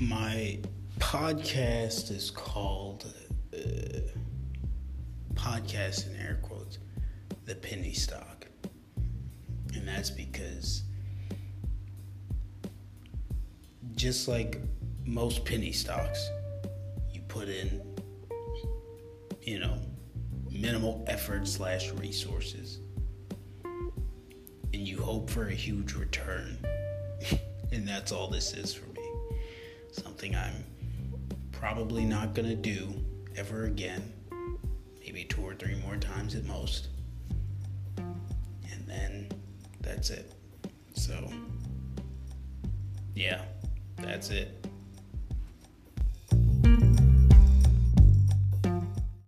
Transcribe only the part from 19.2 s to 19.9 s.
you know